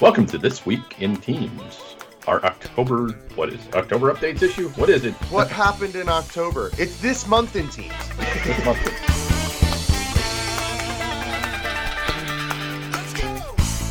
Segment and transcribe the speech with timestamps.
[0.00, 1.94] Welcome to This Week in Teams,
[2.26, 4.68] our October, what is it, October updates issue?
[4.70, 5.14] What is it?
[5.30, 6.72] What happened in October?
[6.78, 7.94] It's this month in teams.
[8.44, 8.80] This month?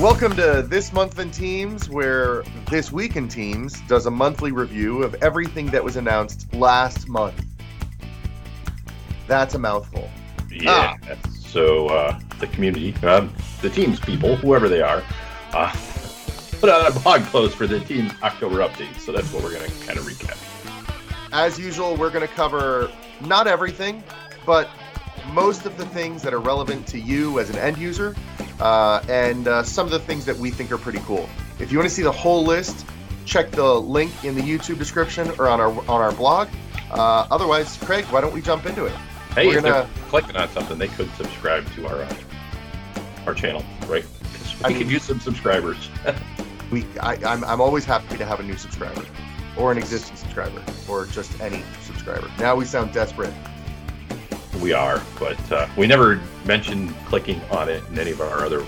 [0.02, 5.04] Welcome to This Month in Teams, where This Week in Teams does a monthly review
[5.04, 7.46] of everything that was announced last month.
[9.26, 10.10] That's a mouthful.
[10.51, 10.97] Yeah.
[11.29, 15.01] So uh, the community, um, the teams people, whoever they are,
[15.54, 15.72] uh,
[16.63, 18.98] put out a blog post for the team's October update.
[18.98, 20.38] So that's what we're going to kind of recap.
[21.34, 24.02] As usual, we're going to cover not everything,
[24.45, 24.70] but
[25.34, 28.16] most of the things that are relevant to you as an end user,
[28.62, 31.27] uh, and uh, some of the things that we think are pretty cool.
[31.59, 32.85] If you want to see the whole list,
[33.26, 36.48] check the link in the YouTube description or on our on our blog.
[36.91, 38.93] Uh, otherwise, Craig, why don't we jump into it?
[39.35, 42.16] Hey, We're if gonna- they're clicking on something, they could subscribe to our uh,
[43.27, 44.05] our channel, right?
[44.59, 45.90] we I could mean- use some subscribers.
[46.73, 49.05] We, I, I'm, I'm always happy to have a new subscriber,
[49.55, 52.27] or an existing subscriber, or just any subscriber.
[52.40, 53.32] Now we sound desperate.
[54.60, 58.66] we are, but uh, we never mentioned clicking on it in any of our other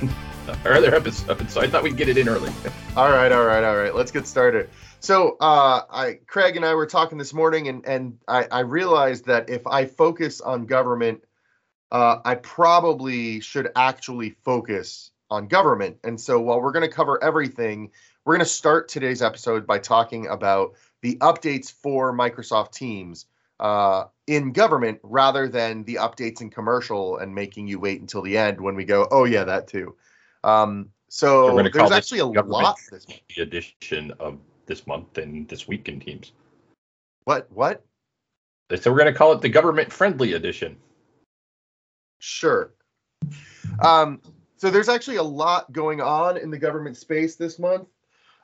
[0.64, 1.52] our other episodes.
[1.52, 2.50] So I thought we'd get it in early.
[2.96, 3.94] All right, all right, all right.
[3.94, 4.68] Let's get started.
[4.98, 9.26] So, uh, I, Craig and I were talking this morning, and and I, I realized
[9.26, 11.22] that if I focus on government,
[11.92, 15.98] uh, I probably should actually focus on government.
[16.04, 17.90] And so, while we're going to cover everything,
[18.24, 23.26] we're going to start today's episode by talking about the updates for Microsoft Teams
[23.60, 28.36] uh, in government, rather than the updates in commercial and making you wait until the
[28.36, 29.94] end when we go, oh yeah, that too.
[30.44, 34.86] Um, So we're so gonna call there's actually a lot this The edition of this
[34.86, 36.32] month and this week in teams.
[37.24, 37.50] What?
[37.50, 37.84] What?
[38.80, 40.76] So we're going to call it the government friendly edition.
[42.18, 42.74] Sure.
[43.82, 44.20] Um,
[44.58, 47.88] so there's actually a lot going on in the government space this month.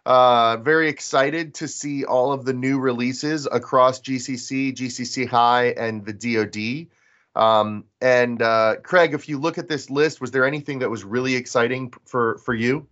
[0.06, 6.04] Uh, very excited to see all of the new releases across GCC, GCC High, and
[6.04, 6.88] the DoD.
[7.34, 11.04] Um, and uh, Craig, if you look at this list, was there anything that was
[11.04, 12.86] really exciting for for you?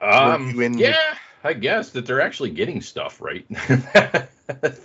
[0.00, 3.46] Um, you yeah, I guess that they're actually getting stuff right.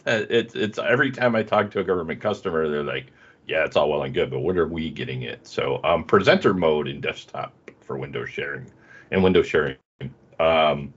[0.05, 3.07] it's it's every time I talk to a government customer, they're like,
[3.47, 6.53] "Yeah, it's all well and good, but when are we getting it?" So, um, presenter
[6.53, 8.67] mode in desktop for window sharing
[9.11, 9.77] and window sharing
[10.39, 10.93] um,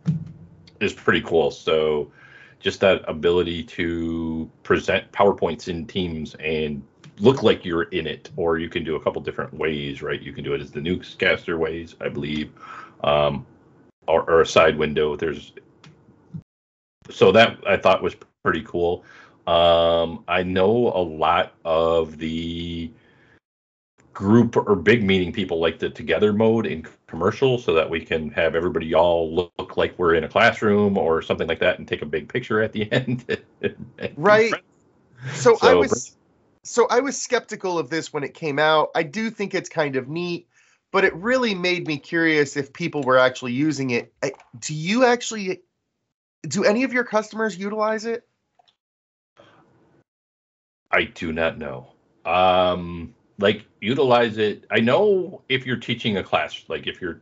[0.81, 1.51] is pretty cool.
[1.51, 2.13] So,
[2.61, 6.83] just that ability to present PowerPoints in Teams and
[7.19, 10.21] look like you're in it, or you can do a couple different ways, right?
[10.21, 12.53] You can do it as the newscaster ways, I believe.
[13.03, 13.47] Um,
[14.07, 15.17] or, or a side window.
[15.17, 15.53] There's
[17.11, 19.05] so that I thought was pretty cool.
[19.47, 22.91] Um, I know a lot of the
[24.15, 28.31] group or big meeting people like the together mode in commercial so that we can
[28.31, 31.87] have everybody all look, look like we're in a classroom or something like that and
[31.87, 33.25] take a big picture at the end.
[34.17, 34.55] Right.
[35.35, 36.17] So, I was
[36.63, 38.91] so I was skeptical of this when it came out.
[38.95, 40.49] I do think it's kind of neat,
[40.93, 44.13] but it really made me curious if people were actually using it.
[44.59, 45.63] Do you actually
[46.43, 48.27] do any of your customers utilize it?
[50.91, 51.93] I do not know.
[52.25, 54.65] Um, like utilize it.
[54.71, 57.21] I know if you're teaching a class, like if you're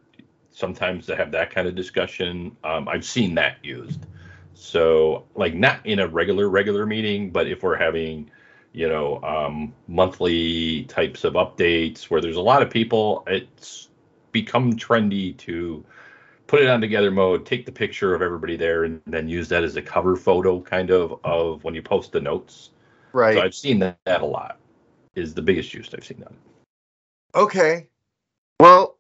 [0.53, 2.57] sometimes to have that kind of discussion.
[2.63, 4.07] Um, I've seen that used.
[4.55, 8.31] So like not in a regular regular meeting, but if we're having,
[8.73, 13.89] you know, um, monthly types of updates where there's a lot of people, it's
[14.31, 15.85] become trendy to
[16.47, 19.65] put it on together mode, take the picture of everybody there, and then use that
[19.65, 22.71] as a cover photo, kind of of when you post the notes.
[23.13, 23.37] Right.
[23.37, 24.59] So I've seen that, that a lot.
[25.15, 26.33] Is the biggest use I've seen that.
[27.35, 27.89] Okay.
[28.59, 28.99] Well,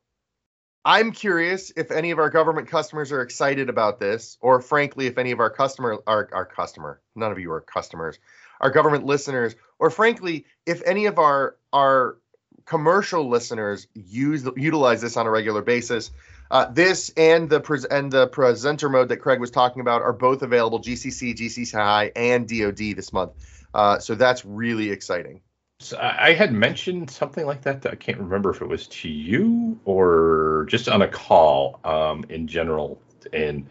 [0.84, 5.16] I'm curious if any of our government customers are excited about this, or frankly, if
[5.16, 8.18] any of our customer, our, our customer, none of you are customers,
[8.60, 12.18] our government listeners, or frankly, if any of our our
[12.64, 16.10] commercial listeners use utilize this on a regular basis.
[16.50, 20.12] Uh, this and the pres- and the presenter mode that Craig was talking about are
[20.12, 23.32] both available GCC, GCC High, and DoD this month.
[23.74, 25.41] Uh, so that's really exciting.
[25.80, 27.84] So I had mentioned something like that.
[27.86, 32.47] I can't remember if it was to you or just on a call um, in
[32.47, 33.01] general.
[33.33, 33.69] And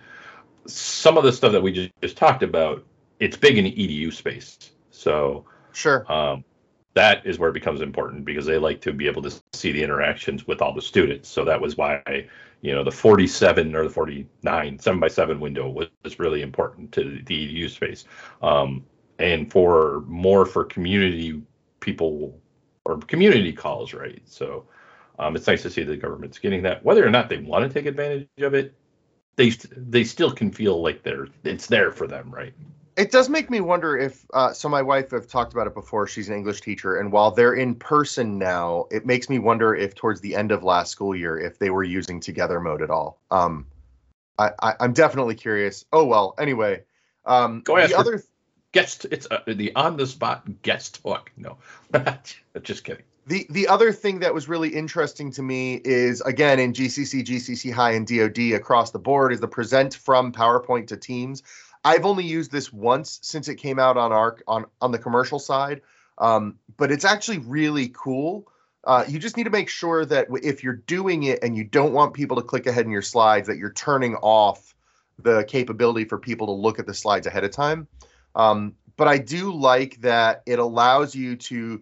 [0.66, 2.86] some of the stuff that we just, just talked about,
[3.20, 4.58] it's big in the EDU space.
[4.90, 6.12] So Sure.
[6.12, 6.44] um,
[6.96, 9.82] that is where it becomes important because they like to be able to see the
[9.82, 11.30] interactions with all the students.
[11.30, 12.28] So that was why,
[12.62, 16.92] you know, the 47 or the 49 seven by seven window was, was really important
[16.94, 18.04] to the EDU space.
[18.42, 18.86] Um,
[19.22, 21.42] and for more for community
[21.80, 22.40] people
[22.86, 24.22] or community calls, right?
[24.26, 24.66] So
[25.20, 26.84] Um, it's nice to see the government's getting that.
[26.84, 28.74] Whether or not they want to take advantage of it,
[29.36, 32.54] they they still can feel like they're it's there for them, right?
[32.98, 34.68] It does make me wonder if uh, so.
[34.68, 36.08] My wife, I've talked about it before.
[36.08, 39.96] She's an English teacher, and while they're in person now, it makes me wonder if
[39.96, 43.20] towards the end of last school year, if they were using Together Mode at all.
[43.32, 43.66] Um,
[44.38, 45.86] I, I I'm definitely curious.
[45.94, 46.36] Oh well.
[46.38, 46.84] Anyway,
[47.26, 47.96] um, Go the her.
[47.96, 48.24] other
[48.72, 51.32] Guest, it's uh, the on the spot guest talk.
[51.36, 51.58] No,
[52.64, 53.04] just kidding.
[53.28, 57.72] The the other thing that was really interesting to me is again in GCC, GCC
[57.72, 61.44] High, and DoD across the board is the present from PowerPoint to Teams.
[61.84, 65.40] I've only used this once since it came out on ARC on on the commercial
[65.40, 65.82] side,
[66.18, 68.48] um, but it's actually really cool.
[68.84, 71.94] Uh, you just need to make sure that if you're doing it and you don't
[71.94, 74.74] want people to click ahead in your slides, that you're turning off
[75.20, 77.88] the capability for people to look at the slides ahead of time.
[78.36, 81.82] Um, but I do like that it allows you to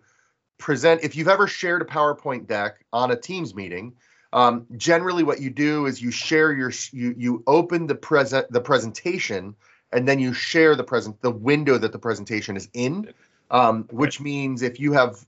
[0.58, 3.94] present if you've ever shared a PowerPoint deck on a Teams meeting.
[4.32, 8.62] Um, generally, what you do is you share your you you open the present the
[8.62, 9.56] presentation
[9.92, 13.12] and then you share the present the window that the presentation is in,
[13.50, 15.26] um, which means if you have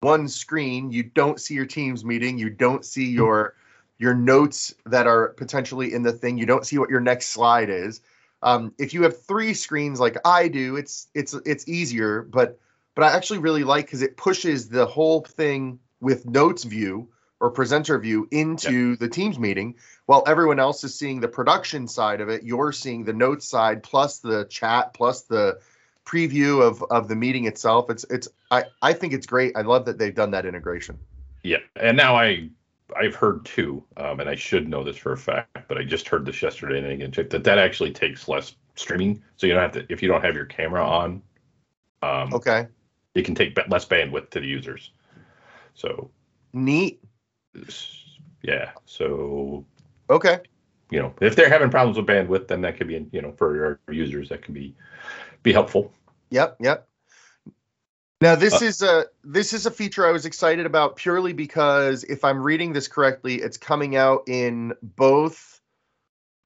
[0.00, 3.54] one screen, you don't see your Teams meeting, you don't see your
[3.98, 7.70] your notes that are potentially in the thing, you don't see what your next slide
[7.70, 8.00] is.
[8.42, 12.58] Um, if you have three screens like I do, it's it's it's easier, but
[12.94, 17.08] but I actually really like because it pushes the whole thing with notes view
[17.40, 22.20] or presenter view into the Teams meeting while everyone else is seeing the production side
[22.20, 22.44] of it.
[22.44, 25.58] You're seeing the notes side plus the chat plus the
[26.04, 27.90] preview of of the meeting itself.
[27.90, 29.56] It's it's I I think it's great.
[29.56, 30.98] I love that they've done that integration.
[31.42, 32.50] Yeah, and now I
[32.96, 36.08] I've heard too, um, and I should know this for a fact, but I just
[36.08, 39.54] heard this yesterday and again can check that that actually takes less streaming, so you
[39.54, 41.22] don't have to if you don't have your camera on,
[42.02, 42.66] um, Okay,
[43.14, 44.90] it can take less bandwidth to the users.
[45.74, 46.10] So
[46.52, 47.02] neat.
[48.42, 49.64] yeah, so
[50.10, 50.40] Okay,
[50.90, 53.78] you know if they're having problems with bandwidth, then that could be you know for
[53.86, 54.74] our users that can be
[55.42, 55.92] be helpful.
[56.30, 56.88] Yep, yep.
[58.22, 62.04] Now this Uh, is a this is a feature I was excited about purely because
[62.04, 65.60] if I'm reading this correctly, it's coming out in both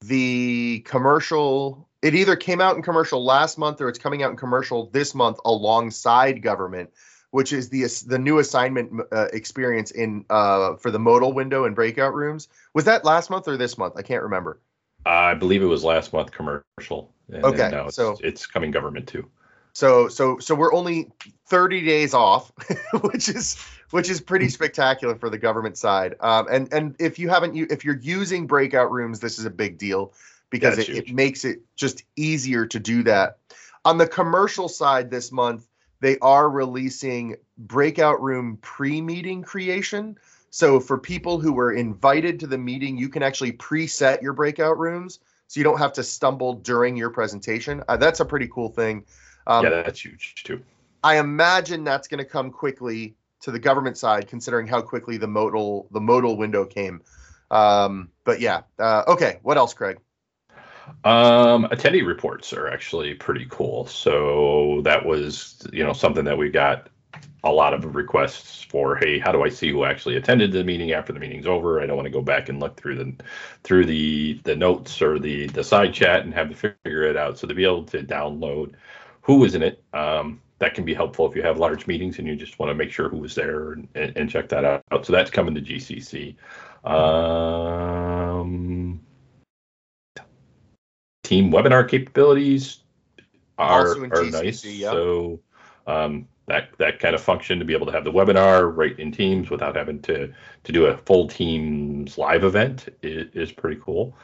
[0.01, 1.87] the commercial.
[2.01, 5.15] It either came out in commercial last month or it's coming out in commercial this
[5.15, 6.89] month alongside government,
[7.31, 11.77] which is the the new assignment uh, experience in uh, for the modal window and
[11.77, 12.49] breakout rooms.
[12.73, 13.99] Was that last month or this month?
[13.99, 14.61] I can't remember.
[15.05, 17.13] I believe it was last month commercial.
[17.31, 19.29] And Okay, then now it's, so- it's coming government too.
[19.77, 21.11] So so so we're only
[21.49, 22.51] 30 days off,
[23.03, 26.15] which is which is pretty spectacular for the government side.
[26.21, 29.51] Um, and and if you haven't you if you're using breakout rooms, this is a
[29.51, 30.15] big deal
[30.49, 33.37] because it, it makes it just easier to do that.
[33.85, 35.69] On the commercial side this month,
[36.01, 40.17] they are releasing breakout room pre-meeting creation.
[40.49, 44.79] So for people who were invited to the meeting, you can actually preset your breakout
[44.79, 45.19] rooms
[45.49, 47.85] so you don't have to stumble during your presentation.
[47.89, 49.05] Uh, that's a pretty cool thing.
[49.47, 50.63] Um, yeah, that's huge too.
[51.03, 55.29] I imagine that's going to come quickly to the government side, considering how quickly the
[55.29, 57.03] modal the modal window came.
[57.51, 59.39] Um, but yeah, uh, okay.
[59.43, 59.99] What else, Craig?
[61.05, 63.87] Um, attendee reports are actually pretty cool.
[63.87, 66.89] So that was, you know, something that we got
[67.45, 68.97] a lot of requests for.
[68.97, 71.81] Hey, how do I see who actually attended the meeting after the meeting's over?
[71.81, 73.15] I don't want to go back and look through the
[73.63, 77.39] through the the notes or the the side chat and have to figure it out.
[77.39, 78.75] So to be able to download
[79.27, 82.29] who was in it, um, that can be helpful if you have large meetings and
[82.29, 85.05] you just want to make sure who was there and, and, check that out.
[85.05, 86.37] So that's coming to GCC.
[86.89, 89.01] Um,
[91.25, 92.85] team webinar capabilities
[93.59, 94.65] are, are GCC, nice.
[94.65, 94.93] yeah.
[94.93, 95.41] So
[95.89, 99.11] um, that that kind of function to be able to have the webinar right in
[99.11, 104.15] Teams without having to to do a full Teams live event is, is pretty cool.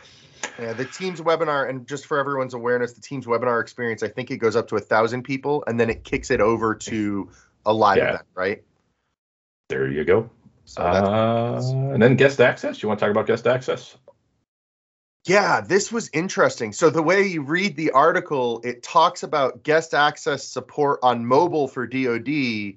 [0.59, 4.31] Yeah, the Teams webinar, and just for everyone's awareness, the Teams webinar experience, I think
[4.31, 7.31] it goes up to a thousand people, and then it kicks it over to
[7.65, 8.09] a live Yeah.
[8.11, 8.63] event, right?
[9.69, 10.29] There you go.
[10.65, 11.61] So Uh,
[11.93, 12.83] and then guest access.
[12.83, 13.97] You want to talk about guest access?
[15.25, 16.73] Yeah, this was interesting.
[16.73, 21.69] So the way you read the article, it talks about guest access support on mobile
[21.69, 22.77] for DoD,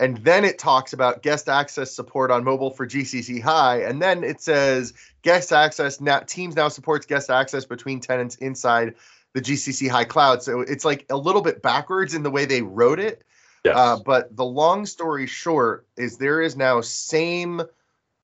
[0.00, 4.22] and then it talks about guest access support on mobile for GCC High, and then
[4.22, 8.94] it says guest access now Teams now supports guest access between tenants inside
[9.34, 10.42] the GCC High cloud.
[10.42, 13.24] So it's like a little bit backwards in the way they wrote it.
[13.64, 13.76] Yes.
[13.76, 17.62] Uh, but the long story short is there is now same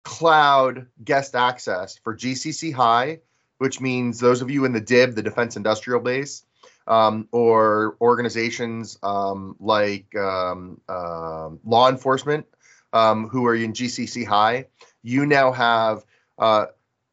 [0.04, 3.20] cloud guest access for GCC High,
[3.58, 6.44] which means those of you in the DIB, the Defense Industrial Base,
[6.86, 12.46] um, or organizations um, like um, um, law enforcement
[12.92, 14.66] um, who are in GCC High,
[15.02, 16.04] you now have
[16.38, 16.66] uh,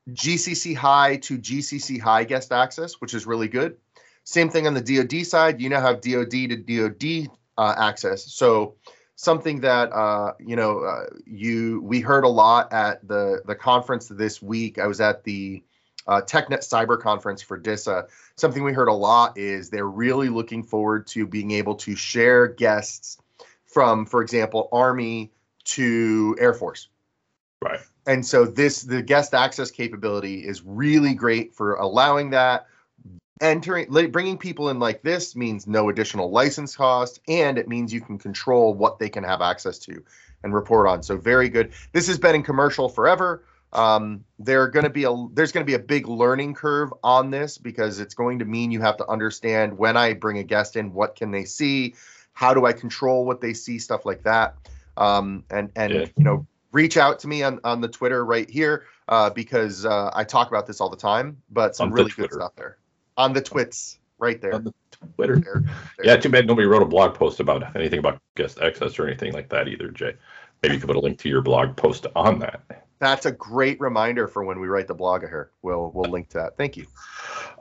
[0.09, 3.77] GCC high to GCC high guest access, which is really good.
[4.23, 5.61] Same thing on the DoD side.
[5.61, 8.31] You now have DoD to DoD uh, access.
[8.33, 8.75] So
[9.15, 14.07] something that uh, you know uh, you we heard a lot at the the conference
[14.07, 14.79] this week.
[14.79, 15.63] I was at the
[16.07, 18.07] uh, TechNet Cyber Conference for DISA.
[18.35, 22.47] Something we heard a lot is they're really looking forward to being able to share
[22.47, 23.17] guests
[23.65, 25.31] from, for example, Army
[25.63, 26.89] to Air Force.
[27.61, 27.79] Right.
[28.07, 32.67] And so this the guest access capability is really great for allowing that.
[33.39, 38.01] Entering bringing people in like this means no additional license cost, and it means you
[38.01, 40.03] can control what they can have access to
[40.43, 41.01] and report on.
[41.01, 41.71] So very good.
[41.91, 43.43] This has been in commercial forever.
[43.73, 47.31] Um, there going to be a there's going to be a big learning curve on
[47.31, 50.75] this because it's going to mean you have to understand when I bring a guest
[50.75, 51.95] in, what can they see,
[52.33, 54.55] how do I control what they see, stuff like that.
[54.97, 56.05] Um, and and yeah.
[56.17, 60.11] you know reach out to me on, on the Twitter right here uh, because uh,
[60.13, 62.77] I talk about this all the time, but some on really good stuff there
[63.17, 64.55] on the twits right there.
[64.55, 64.73] On the
[65.15, 65.37] Twitter.
[65.39, 65.63] There,
[65.97, 66.05] there.
[66.05, 69.33] Yeah, too bad nobody wrote a blog post about anything about guest access or anything
[69.33, 70.13] like that either, Jay.
[70.61, 72.87] Maybe you could put a link to your blog post on that.
[73.01, 75.49] That's a great reminder for when we write the blog of here.
[75.63, 76.55] We'll we'll link to that.
[76.55, 76.85] Thank you.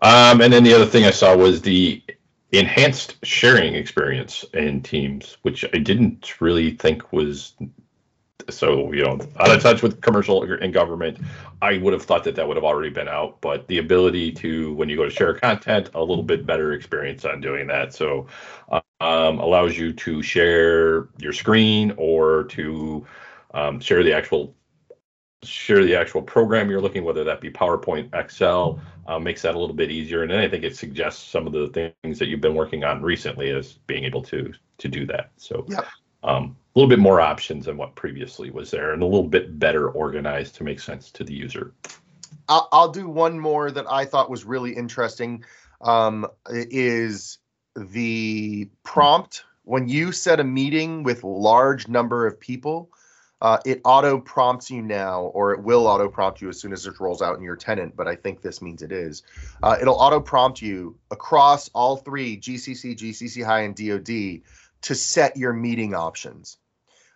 [0.02, 2.02] Um, and then the other thing I saw was the
[2.52, 7.54] enhanced sharing experience in Teams, which I didn't really think was
[8.49, 11.18] so you know out of touch with commercial and government
[11.61, 14.73] i would have thought that that would have already been out but the ability to
[14.75, 18.26] when you go to share content a little bit better experience on doing that so
[19.00, 23.06] um, allows you to share your screen or to
[23.52, 24.54] um, share the actual
[25.42, 29.59] share the actual program you're looking whether that be powerpoint excel uh, makes that a
[29.59, 31.68] little bit easier and then i think it suggests some of the
[32.02, 35.64] things that you've been working on recently as being able to to do that so
[35.68, 35.87] yep.
[36.25, 39.59] um, a little bit more options than what previously was there and a little bit
[39.59, 41.75] better organized to make sense to the user.
[42.49, 45.44] I'll, I'll do one more that I thought was really interesting
[45.80, 47.38] um, is
[47.75, 52.90] the prompt when you set a meeting with large number of people
[53.42, 56.87] uh, it auto prompts you now or it will auto prompt you as soon as
[56.87, 59.23] it rolls out in your tenant but i think this means it is
[59.62, 64.42] uh, it'll auto prompt you across all three gcc gcc high and dod
[64.82, 66.59] to set your meeting options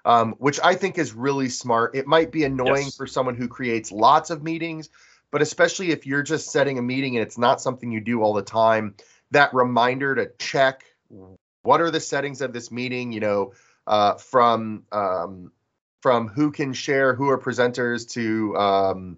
[0.04, 1.94] um, which I think is really smart.
[1.94, 2.96] It might be annoying yes.
[2.96, 4.90] for someone who creates lots of meetings,
[5.30, 8.34] but especially if you're just setting a meeting and it's not something you do all
[8.34, 8.94] the time,
[9.30, 10.84] that reminder to check
[11.62, 13.52] what are the settings of this meeting, you know,
[13.86, 15.50] uh, from um,
[16.04, 19.16] from who can share, who are presenters to um,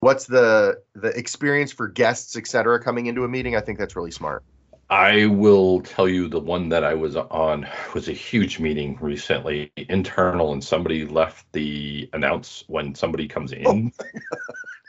[0.00, 3.54] what's the the experience for guests, et cetera, coming into a meeting.
[3.54, 4.42] I think that's really smart.
[4.90, 9.70] I will tell you the one that I was on was a huge meeting recently,
[9.76, 13.92] internal, and somebody left the announce when somebody comes in.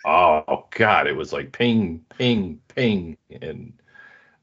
[0.03, 3.73] Oh, oh God, it was like ping, ping, ping, and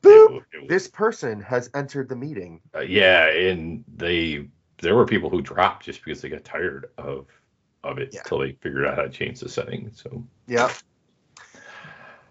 [0.01, 2.61] Boop, it, it was, this person has entered the meeting.
[2.73, 4.47] Uh, yeah, and they
[4.83, 7.27] there were people who dropped just because they got tired of
[7.85, 8.21] of it yeah.
[8.21, 9.91] until they figured out how to change the setting.
[9.95, 10.73] So yeah,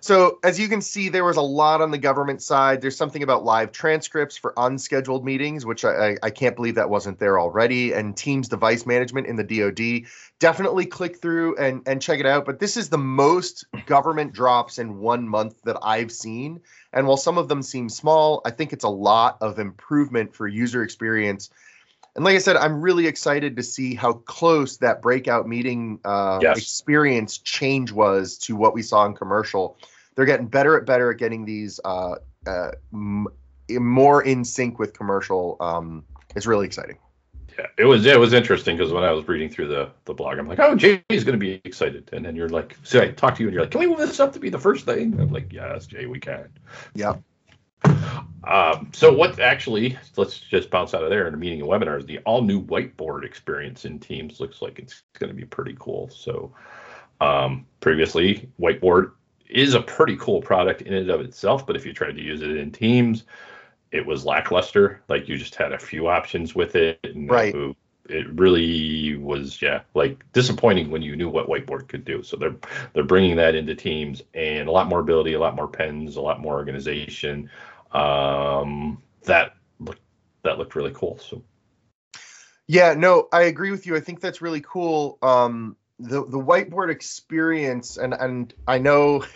[0.03, 2.81] so as you can see, there was a lot on the government side.
[2.81, 7.19] There's something about live transcripts for unscheduled meetings, which I, I can't believe that wasn't
[7.19, 7.93] there already.
[7.93, 10.09] And Teams device management in the DoD.
[10.39, 12.45] Definitely click through and, and check it out.
[12.45, 16.61] But this is the most government drops in one month that I've seen.
[16.93, 20.47] And while some of them seem small, I think it's a lot of improvement for
[20.47, 21.51] user experience.
[22.15, 26.39] And like I said, I'm really excited to see how close that breakout meeting uh,
[26.41, 26.57] yes.
[26.57, 29.77] experience change was to what we saw in commercial
[30.15, 32.15] they're getting better at better at getting these uh,
[32.45, 33.27] uh, m-
[33.69, 35.57] more in sync with commercial.
[35.59, 36.03] Um,
[36.35, 36.97] it's really exciting.
[37.57, 40.37] Yeah, it was it was interesting because when I was reading through the the blog,
[40.37, 43.35] I'm like, oh, Jay's going to be excited, and then you're like, so I talk
[43.35, 45.19] to you, and you're like, can we move this up to be the first thing?
[45.19, 46.49] I'm like, yes, Jay, we can.
[46.93, 47.15] Yeah.
[47.83, 52.05] Um, so what actually, let's just bounce out of there in a meeting and webinars.
[52.05, 56.09] The all new whiteboard experience in Teams looks like it's going to be pretty cool.
[56.09, 56.51] So
[57.21, 59.11] um, previously, whiteboard
[59.47, 62.41] is a pretty cool product in and of itself, but if you tried to use
[62.41, 63.25] it in Teams,
[63.91, 65.01] it was lackluster.
[65.07, 66.99] Like you just had a few options with it.
[67.03, 67.53] And right.
[67.53, 67.75] It,
[68.09, 72.23] it really was, yeah, like disappointing when you knew what Whiteboard could do.
[72.23, 72.55] So they're
[72.93, 76.21] they're bringing that into Teams and a lot more ability, a lot more pens, a
[76.21, 77.49] lot more organization.
[77.91, 80.01] Um, that looked
[80.43, 81.19] that looked really cool.
[81.19, 81.43] So.
[82.67, 83.95] Yeah, no, I agree with you.
[83.95, 85.17] I think that's really cool.
[85.21, 89.25] Um, the the whiteboard experience, and and I know.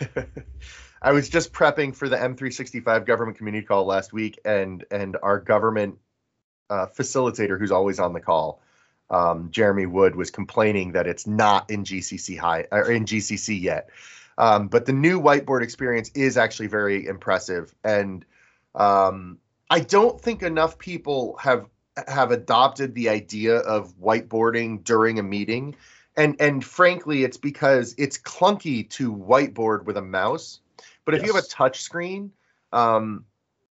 [1.02, 5.38] I was just prepping for the M365 government community call last week, and and our
[5.38, 5.98] government
[6.70, 8.62] uh, facilitator, who's always on the call,
[9.10, 13.90] um, Jeremy Wood was complaining that it's not in GCC high or in GCC yet.
[14.38, 18.24] Um, but the new whiteboard experience is actually very impressive, and
[18.76, 19.38] um,
[19.70, 21.66] I don't think enough people have
[22.06, 25.74] have adopted the idea of whiteboarding during a meeting.
[26.16, 30.60] And and frankly, it's because it's clunky to whiteboard with a mouse.
[31.04, 31.28] But if yes.
[31.28, 32.32] you have a touch screen,
[32.72, 33.24] um,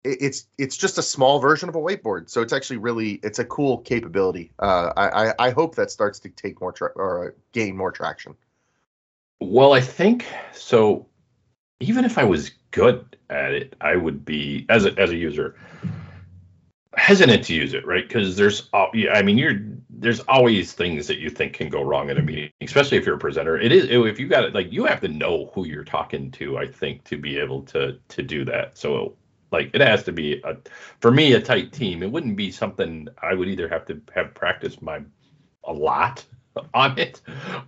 [0.03, 2.29] it, it's it's just a small version of a whiteboard.
[2.29, 4.51] So it's actually really it's a cool capability.
[4.59, 8.35] Uh, I I hope that starts to take more tra- or gain more traction.
[9.39, 11.07] Well, I think so.
[11.79, 15.55] Even if I was good at it, I would be as a as a user
[16.97, 18.07] hesitant to use it, right?
[18.07, 19.59] Because there's, I mean, you're
[19.89, 23.15] there's always things that you think can go wrong in a meeting, especially if you're
[23.15, 23.57] a presenter.
[23.57, 26.57] It is if you got it, like you have to know who you're talking to.
[26.57, 28.77] I think to be able to to do that.
[28.77, 29.15] So
[29.51, 30.57] like it has to be a
[30.99, 32.03] for me a tight team.
[32.03, 35.01] It wouldn't be something I would either have to have practiced my
[35.65, 36.25] a lot
[36.73, 37.21] on it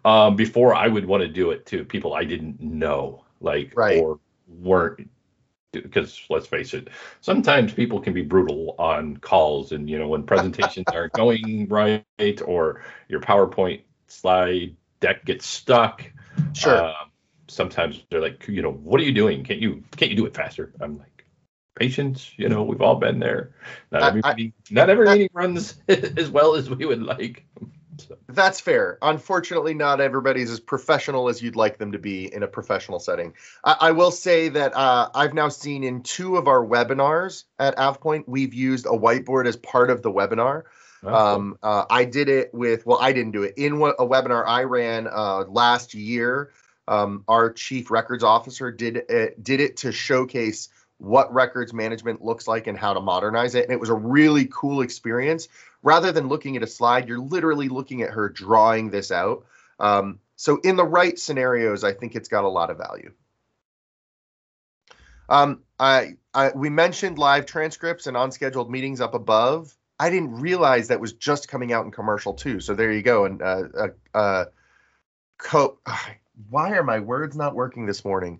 [0.03, 4.01] um, before I would want to do it to people I didn't know, like right.
[4.01, 5.09] or weren't
[5.71, 6.89] because let's face it,
[7.21, 12.05] sometimes people can be brutal on calls, and you know when presentations aren't going right,
[12.45, 16.03] or your PowerPoint slide deck gets stuck.
[16.53, 16.85] Sure.
[16.85, 16.93] Uh,
[17.47, 19.43] sometimes they're like, you know, what are you doing?
[19.43, 20.73] Can't you can't you do it faster?
[20.79, 21.25] I'm like,
[21.75, 22.31] patience.
[22.37, 23.53] You know, we've all been there.
[23.91, 27.45] Not every I, meeting, not every meeting runs as well as we would like.
[27.97, 28.17] So.
[28.27, 28.97] That's fair.
[29.01, 33.33] Unfortunately, not everybody's as professional as you'd like them to be in a professional setting.
[33.63, 37.75] I, I will say that uh, I've now seen in two of our webinars at
[37.77, 40.63] AvePoint, we've used a whiteboard as part of the webinar.
[41.03, 44.45] Oh, um, uh, I did it with, well, I didn't do it in a webinar
[44.47, 46.51] I ran uh, last year.
[46.87, 50.69] Um, our chief records officer did it, did it to showcase
[51.03, 53.65] what records management looks like and how to modernize it.
[53.65, 55.49] And it was a really cool experience
[55.81, 59.45] rather than looking at a slide, you're literally looking at her drawing this out.
[59.79, 63.11] Um, so in the right scenarios, I think it's got a lot of value.
[65.27, 69.75] Um, I, I, we mentioned live transcripts and unscheduled meetings up above.
[69.99, 72.61] I didn't realize that was just coming out in commercial too.
[72.61, 73.25] So there you go.
[73.25, 74.45] And uh, uh, uh
[75.37, 75.79] co-
[76.49, 78.39] why are my words not working this morning?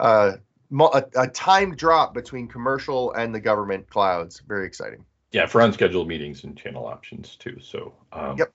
[0.00, 0.32] Uh,
[0.70, 4.42] a, a time drop between commercial and the government clouds.
[4.46, 5.04] Very exciting.
[5.32, 7.58] Yeah, for unscheduled meetings and channel options too.
[7.60, 8.52] So um, yep.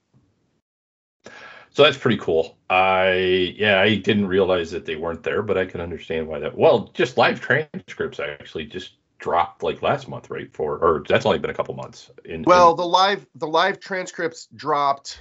[1.70, 2.56] So that's pretty cool.
[2.70, 6.56] I yeah, I didn't realize that they weren't there, but I can understand why that.
[6.56, 10.52] Well, just live transcripts actually just dropped like last month, right?
[10.52, 12.10] For or that's only been a couple months.
[12.24, 15.20] In, well, in, the live the live transcripts dropped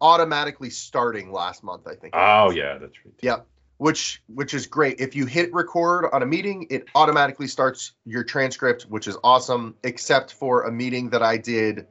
[0.00, 1.86] automatically starting last month.
[1.86, 2.14] I think.
[2.16, 3.14] Oh yeah, that's right.
[3.20, 3.46] Yep
[3.78, 5.00] which which is great.
[5.00, 9.74] If you hit record on a meeting, it automatically starts your transcript, which is awesome.
[9.84, 11.86] Except for a meeting that I did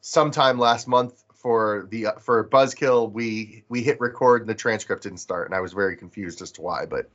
[0.00, 5.18] sometime last month for the for Buzzkill, we we hit record and the transcript didn't
[5.18, 6.86] start, and I was very confused as to why.
[6.86, 7.10] But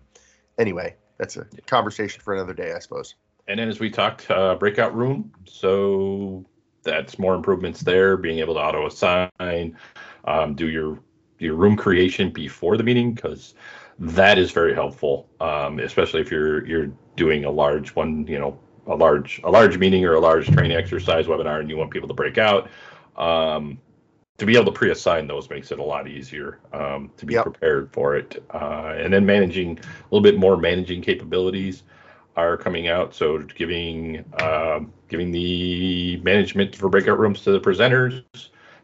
[0.57, 3.15] anyway, that's a conversation for another day, I suppose.
[3.47, 5.31] And then as we talked, uh, breakout room.
[5.45, 6.45] So
[6.83, 9.77] that's more improvements there, being able to auto assign,
[10.25, 10.99] um, do your
[11.41, 13.55] your room creation before the meeting because
[13.99, 18.57] that is very helpful, um, especially if you're you're doing a large one, you know,
[18.87, 22.07] a large a large meeting or a large training exercise webinar, and you want people
[22.07, 22.69] to break out.
[23.15, 23.79] Um,
[24.37, 27.43] to be able to pre-assign those makes it a lot easier um, to be yep.
[27.43, 31.83] prepared for it, uh, and then managing a little bit more managing capabilities
[32.35, 33.13] are coming out.
[33.13, 38.23] So giving uh, giving the management for breakout rooms to the presenters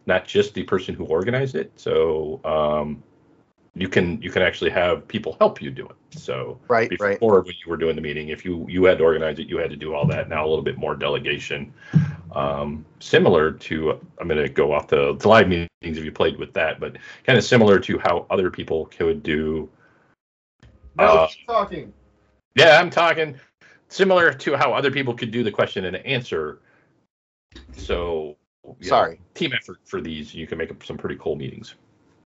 [0.08, 1.72] not just the person who organized it.
[1.76, 3.04] So um,
[3.76, 6.20] you can you can actually have people help you do it.
[6.20, 7.46] So right, before right.
[7.46, 9.70] when you were doing the meeting, if you you had to organize it, you had
[9.70, 10.30] to do all that.
[10.30, 11.72] Now a little bit more delegation,
[12.32, 16.40] um, similar to I'm going to go off the, the live meetings if you played
[16.40, 19.70] with that, but kind of similar to how other people could do.
[20.98, 21.94] No, uh, talking.
[22.56, 23.36] Yeah, I'm talking.
[23.90, 26.60] Similar to how other people could do the question and answer.
[27.74, 28.36] So
[28.82, 29.16] Sorry.
[29.16, 30.34] Know, team effort for these.
[30.34, 31.76] You can make some pretty cool meetings.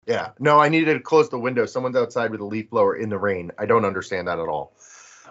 [0.06, 0.30] Yeah.
[0.38, 1.66] No, I needed to close the window.
[1.66, 3.52] Someone's outside with a leaf blower in the rain.
[3.58, 4.72] I don't understand that at all.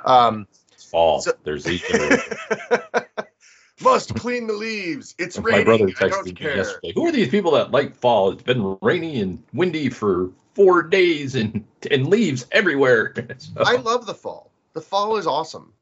[0.06, 1.22] Um, it's fall.
[1.22, 1.84] So, There's leaves.
[3.82, 5.15] Must clean the leaves.
[5.17, 5.60] It's raining.
[5.60, 6.91] My brother texted me yesterday.
[6.93, 8.32] Who are these people that like fall?
[8.32, 13.13] It's been rainy and windy for four days and and leaves everywhere.
[13.38, 13.52] so.
[13.58, 14.52] I love the fall.
[14.74, 15.74] The fall is awesome,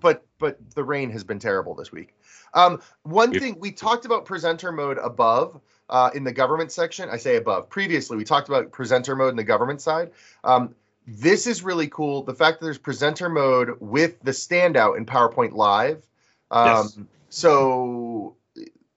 [0.00, 2.14] but but the rain has been terrible this week.
[2.54, 7.08] Um, one thing we talked about presenter mode above uh, in the government section.
[7.10, 7.68] I say above.
[7.68, 10.10] Previously, we talked about presenter mode in the government side.
[10.44, 10.74] Um,
[11.06, 12.22] this is really cool.
[12.22, 16.06] The fact that there's presenter mode with the standout in PowerPoint Live.
[16.50, 16.98] Um, yes.
[17.30, 18.36] So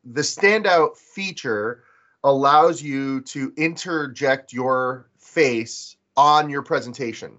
[0.04, 1.84] the standout feature
[2.24, 7.38] allows you to interject your face on your presentation.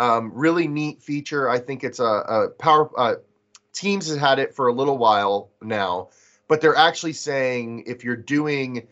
[0.00, 1.50] Um, really neat feature.
[1.50, 2.90] I think it's a, a power.
[2.98, 3.14] Uh,
[3.74, 6.08] Teams has had it for a little while now,
[6.48, 8.88] but they're actually saying if you're doing,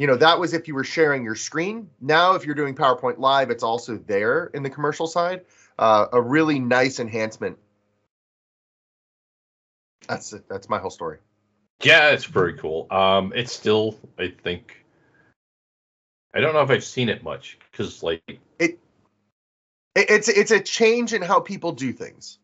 [0.00, 1.88] you know, that was if you were sharing your screen.
[2.00, 5.46] Now, if you're doing PowerPoint Live, it's also there in the commercial side.
[5.78, 7.56] Uh, a really nice enhancement.
[10.08, 10.48] That's it.
[10.48, 11.18] That's my whole story.
[11.84, 12.88] Yeah, it's very cool.
[12.90, 14.84] Um, it's still, I think,
[16.34, 18.22] I don't know if I've seen it much because, like,
[18.58, 18.80] It,
[20.08, 22.38] it's it's a change in how people do things.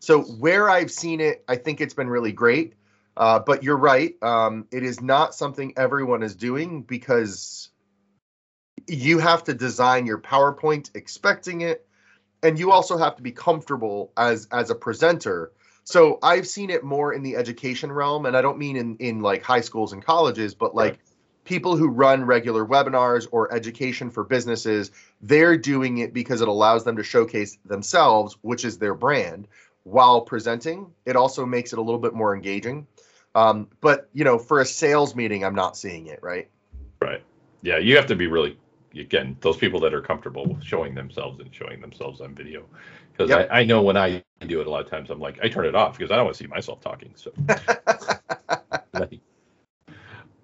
[0.00, 2.74] So where I've seen it, I think it's been really great.
[3.16, 4.20] Uh, but you're right.
[4.22, 7.70] Um, it is not something everyone is doing because
[8.88, 11.86] you have to design your PowerPoint expecting it,
[12.42, 15.52] and you also have to be comfortable as as a presenter.
[15.84, 19.20] So I've seen it more in the education realm, and I don't mean in in
[19.20, 20.98] like high schools and colleges, but like
[21.44, 26.84] people who run regular webinars or education for businesses they're doing it because it allows
[26.84, 29.46] them to showcase themselves which is their brand
[29.84, 32.86] while presenting it also makes it a little bit more engaging
[33.34, 36.48] um, but you know for a sales meeting i'm not seeing it right
[37.00, 37.22] right.
[37.62, 38.58] Yeah, you have to be really,
[38.94, 42.64] again, those people that are comfortable with showing themselves and showing themselves on video.
[43.12, 43.48] Because Yep.
[43.50, 45.66] I, I know when I do it, a lot of times I'm like, I turn
[45.66, 47.12] it off because I don't want to see myself talking.
[47.14, 47.32] So,
[48.92, 49.20] like,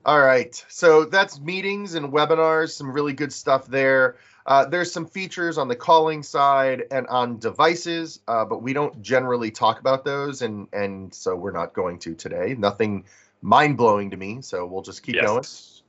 [0.04, 0.64] All right.
[0.68, 4.16] So that's meetings and webinars, some really good stuff there.
[4.46, 9.00] Uh, there's some features on the calling side and on devices, uh, but we don't
[9.02, 12.54] generally talk about those, and and so we're not going to today.
[12.58, 13.04] Nothing
[13.42, 15.44] mind blowing to me, so we'll just keep going.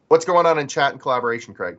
[0.09, 1.77] What's going on in chat and collaboration, Craig?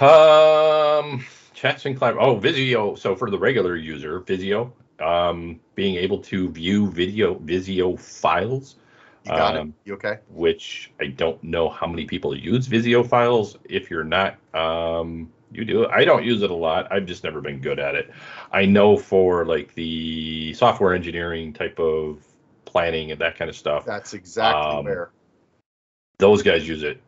[0.00, 2.16] Um, chats and collab.
[2.18, 2.94] Oh, Visio.
[2.94, 8.76] So for the regular user, Visio, um, being able to view video Visio files,
[9.24, 9.74] You got Um, it.
[9.88, 10.18] You okay?
[10.28, 13.56] which I don't know how many people use Visio files.
[13.64, 15.86] If you're not, um, you do.
[15.86, 16.90] I don't use it a lot.
[16.92, 18.10] I've just never been good at it.
[18.52, 22.24] I know for like the software engineering type of
[22.64, 25.10] planning and that kind of stuff, That's exactly Um, where.
[26.18, 27.00] those guys use it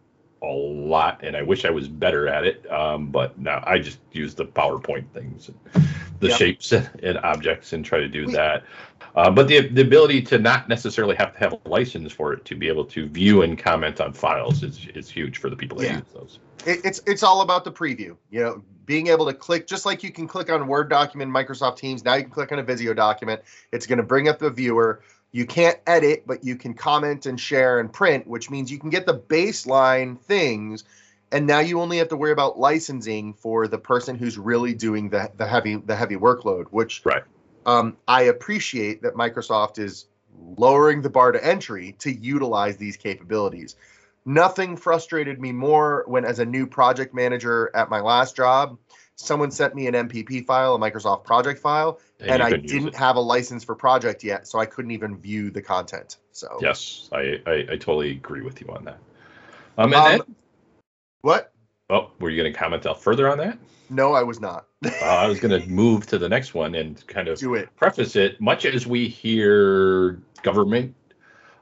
[0.42, 2.70] a lot, and I wish I was better at it.
[2.70, 5.50] Um, but now I just use the PowerPoint things,
[6.20, 6.38] the Yep.
[6.38, 6.72] shapes
[7.02, 8.64] and objects, and try to do that.
[9.14, 12.44] Uh, but the the ability to not necessarily have to have a license for it
[12.44, 15.78] to be able to view and comment on files is is huge for the people
[15.78, 15.96] that Yeah.
[15.98, 16.38] use those.
[16.66, 18.16] It, it's it's all about the preview.
[18.30, 21.76] You know, being able to click just like you can click on Word document, Microsoft
[21.76, 22.04] Teams.
[22.04, 23.42] Now you can click on a Visio document.
[23.72, 25.02] It's going to bring up the viewer.
[25.36, 28.88] You can't edit, but you can comment and share and print, which means you can
[28.88, 30.84] get the baseline things.
[31.30, 35.10] And now you only have to worry about licensing for the person who's really doing
[35.10, 36.68] the the heavy the heavy workload.
[36.70, 37.22] Which Right.
[37.66, 40.06] um, I appreciate that Microsoft is
[40.56, 43.76] lowering the bar to entry to utilize these capabilities.
[44.24, 48.78] Nothing frustrated me more when, as a new project manager at my last job,
[49.16, 53.16] someone sent me an MPP file, a Microsoft project file, and, you I didn't have
[53.16, 56.18] a license for project yet, so I couldn't even view the content.
[56.32, 58.98] So, Yes, I, I I totally agree with you on that.
[59.78, 60.20] Um, and Um, then,
[61.22, 61.52] what?
[61.90, 63.58] oh, were you going to comment out further on that?
[63.88, 64.66] No, I was not.
[64.84, 67.74] Uh, I was going to move to the next one and kind of Do it.
[67.76, 70.94] preface it, much as we hear government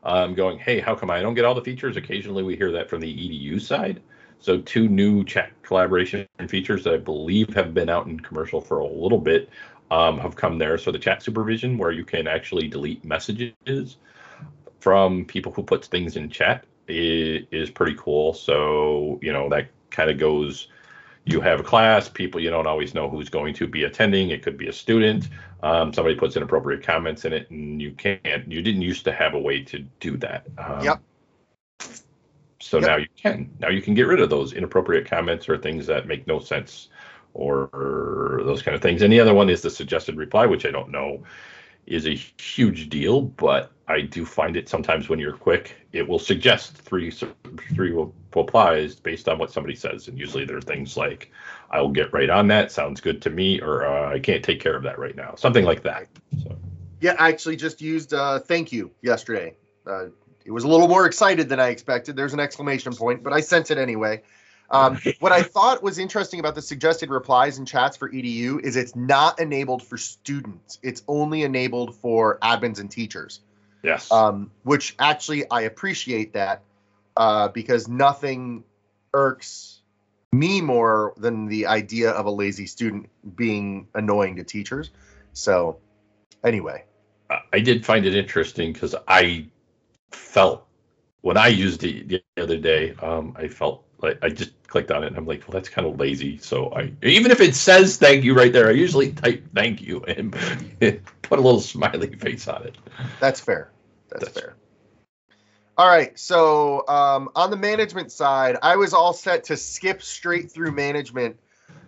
[0.02, 1.96] um, going, hey, how come I don't get all the features?
[1.96, 4.00] Occasionally we hear that from the EDU side.
[4.40, 8.78] So, two new chat collaboration features that I believe have been out in commercial for
[8.78, 9.48] a little bit
[9.90, 10.78] um, have come there.
[10.78, 13.96] So, the chat supervision, where you can actually delete messages
[14.80, 18.34] from people who put things in chat, is, is pretty cool.
[18.34, 20.68] So, you know, that kind of goes
[21.24, 24.30] you have a class, people you don't always know who's going to be attending.
[24.30, 25.28] It could be a student.
[25.62, 28.50] Um, somebody puts inappropriate comments in it, and you can't.
[28.50, 30.46] You didn't used to have a way to do that.
[30.58, 31.00] Um, Yep.
[32.64, 32.86] So Yep.
[32.88, 33.50] now you can.
[33.58, 36.88] Now you can get rid of those inappropriate comments or things that make no sense,
[37.34, 39.02] or, or those kind of things.
[39.02, 41.22] And the other one is the suggested reply, which I don't know
[41.86, 46.18] is a huge deal, but I do find it sometimes when you're quick, it will
[46.18, 47.92] suggest three three
[48.34, 51.30] replies based on what somebody says, and usually there are things like,
[51.70, 52.72] "I will get right on that.
[52.72, 55.66] Sounds good to me," or uh, "I can't take care of that right now," something
[55.66, 56.08] like that.
[56.42, 56.56] So
[57.02, 59.54] Yeah, I actually just used uh, thank you yesterday.
[59.86, 60.06] Uh,
[60.44, 62.16] it was a little more excited than I expected.
[62.16, 64.22] There's an exclamation point, but I sent it anyway.
[64.70, 68.76] Um, what I thought was interesting about the suggested replies and chats for EDU is
[68.76, 70.78] it's not enabled for students.
[70.82, 73.40] It's only enabled for admins and teachers,
[73.82, 76.62] yes, um, which actually I appreciate that
[77.16, 78.64] uh, because nothing
[79.12, 79.80] irks
[80.32, 84.90] me more than the idea of a lazy student being annoying to teachers.
[85.32, 85.78] So,
[86.42, 86.84] anyway.
[87.30, 89.46] I- I did find it interesting because I
[90.14, 90.66] felt
[91.20, 95.04] when I used it the other day, um, I felt like I just clicked on
[95.04, 96.36] it and I'm like, well, that's kind of lazy.
[96.38, 100.02] So I, even if it says thank you right there, I usually type thank you
[100.04, 100.32] and
[101.22, 102.76] put a little smiley face on it.
[103.20, 103.70] That's fair.
[104.10, 104.54] That's, That's fair.
[105.76, 106.16] All right.
[106.18, 111.38] So um, on the management side, I was all set to skip straight through management.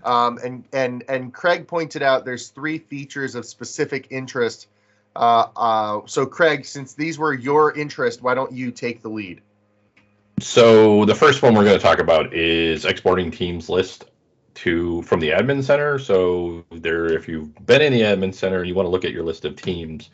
[0.03, 4.69] Um, and and and Craig pointed out there's three features of specific interest.
[5.17, 9.41] Uh, uh, so Craig, since these were your interest, why don't you take the lead?
[10.41, 14.05] So the first one we're going to talk about is exporting teams list
[14.57, 15.99] to from the admin center.
[15.99, 19.13] So there, if you've been in the admin center and you want to look at
[19.13, 20.11] your list of teams,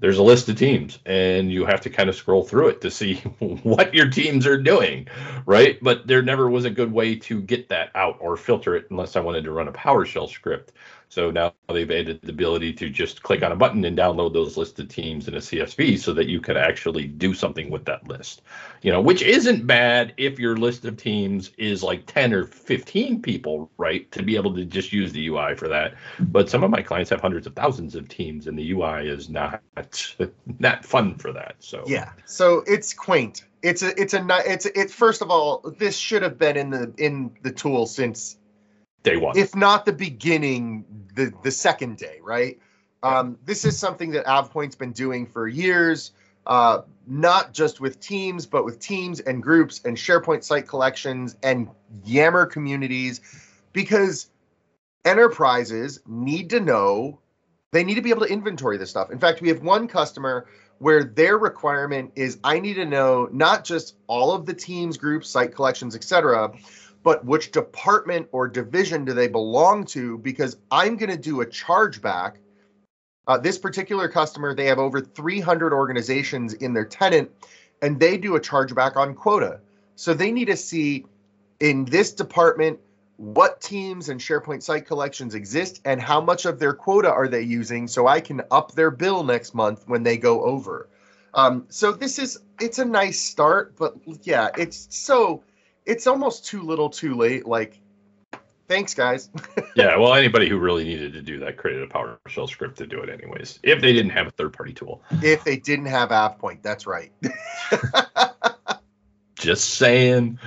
[0.00, 2.90] there's a list of teams and you have to kind of scroll through it to
[2.90, 3.14] see
[3.62, 5.06] what your teams are doing
[5.46, 8.86] right but there never was a good way to get that out or filter it
[8.90, 10.72] unless i wanted to run a powershell script
[11.08, 14.56] so now they've added the ability to just click on a button and download those
[14.56, 18.42] listed teams in a CSV so that you can actually do something with that list.
[18.82, 23.22] You know, which isn't bad if your list of teams is like 10 or 15
[23.22, 24.10] people, right?
[24.12, 25.94] To be able to just use the UI for that.
[26.18, 29.28] But some of my clients have hundreds of thousands of teams and the UI is
[29.28, 29.62] not
[30.58, 31.56] not fun for that.
[31.60, 32.10] So Yeah.
[32.24, 33.44] So it's quaint.
[33.62, 36.92] It's a it's a it's it's first of all, this should have been in the
[36.98, 38.36] in the tool since
[39.04, 39.38] day one.
[39.38, 42.58] If not the beginning, the the second day, right?
[43.04, 46.12] Um, this is something that AvePoint's been doing for years,
[46.46, 51.68] uh, not just with teams, but with teams and groups and SharePoint site collections and
[52.02, 53.20] Yammer communities,
[53.74, 54.30] because
[55.04, 57.20] enterprises need to know
[57.72, 59.10] they need to be able to inventory this stuff.
[59.10, 60.46] In fact, we have one customer
[60.78, 65.28] where their requirement is I need to know not just all of the teams, groups,
[65.28, 66.52] site collections, etc.,
[67.04, 70.18] but which department or division do they belong to?
[70.18, 72.38] Because I'm going to do a chargeback.
[73.28, 77.30] Uh, this particular customer, they have over 300 organizations in their tenant,
[77.82, 79.60] and they do a chargeback on quota.
[79.96, 81.04] So they need to see
[81.60, 82.80] in this department
[83.16, 87.42] what teams and SharePoint site collections exist and how much of their quota are they
[87.42, 90.88] using so I can up their bill next month when they go over.
[91.34, 95.42] Um, so this is it's a nice start, but yeah, it's so
[95.86, 97.46] it's almost too little too late.
[97.46, 97.78] Like,
[98.68, 99.30] thanks, guys.
[99.76, 103.00] yeah, well, anybody who really needed to do that created a PowerShell script to do
[103.00, 105.02] it, anyways, if they didn't have a third party tool.
[105.22, 107.12] If they didn't have AvePoint, that's right.
[109.36, 110.38] Just saying.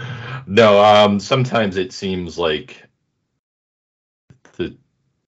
[0.48, 2.84] No, um, sometimes it seems like
[4.54, 4.76] the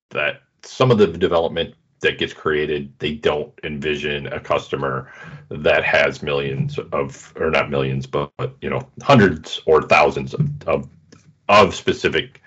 [0.09, 5.11] that some of the development that gets created, they don't envision a customer
[5.49, 10.49] that has millions of, or not millions, but, but you know, hundreds or thousands of,
[10.67, 10.87] of,
[11.49, 12.41] of specific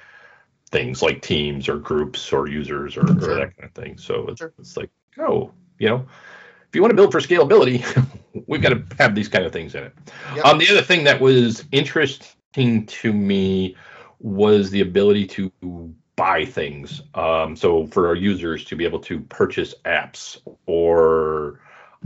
[0.70, 3.30] things like teams or groups or users or, sure.
[3.30, 3.98] or that kind of thing.
[3.98, 4.52] So it's, sure.
[4.58, 6.06] it's like, oh, you know,
[6.72, 7.84] if you want to build for scalability,
[8.46, 9.92] we've got to have these kind of things in it.
[10.36, 10.44] Yep.
[10.46, 13.76] Um, the other thing that was interesting to me
[14.20, 17.02] was the ability to buy things.
[17.14, 21.58] Um, so for our users to be able to purchase apps or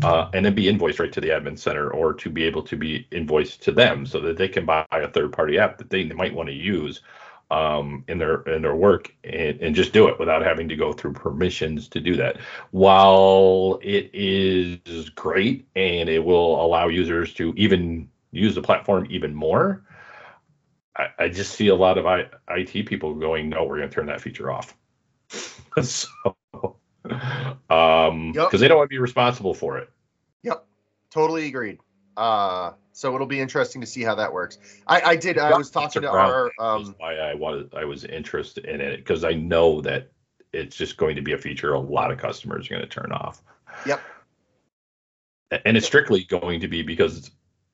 [0.02, 2.76] uh, and then be invoiced right to the admin center or to be able to
[2.78, 6.04] be invoiced to them so that they can buy a third party app that they
[6.04, 7.02] might want to use
[7.50, 10.94] um, in their in their work and, and just do it without having to go
[10.94, 12.38] through permissions to do that.
[12.70, 19.34] While it is great and it will allow users to even use the platform even
[19.34, 19.84] more,
[20.96, 23.94] I, I just see a lot of I, IT people going, no, we're going to
[23.94, 24.76] turn that feature off.
[25.82, 26.08] so,
[27.70, 28.50] um, because yep.
[28.52, 29.90] they don't want to be responsible for it.
[30.42, 30.66] Yep,
[31.10, 31.78] totally agreed.
[32.16, 34.58] Uh, so it'll be interesting to see how that works.
[34.86, 35.38] I, I did.
[35.38, 36.50] I was talking to our.
[36.58, 40.10] Um, why I wanted, I was interested in it because I know that
[40.54, 43.12] it's just going to be a feature a lot of customers are going to turn
[43.12, 43.42] off.
[43.84, 44.00] Yep.
[45.64, 47.30] And it's strictly going to be because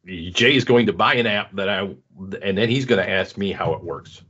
[0.06, 1.94] Jay is going to buy an app that I,
[2.42, 4.22] and then he's going to ask me how it works.